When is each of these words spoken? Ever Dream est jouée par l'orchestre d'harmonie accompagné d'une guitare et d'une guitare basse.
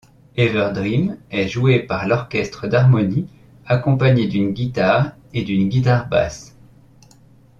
Ever 0.35 0.71
Dream 0.73 1.17
est 1.29 1.47
jouée 1.47 1.77
par 1.81 2.07
l'orchestre 2.07 2.65
d'harmonie 2.67 3.27
accompagné 3.67 4.27
d'une 4.27 4.49
guitare 4.51 5.11
et 5.31 5.43
d'une 5.43 5.69
guitare 5.69 6.09
basse. 6.09 6.57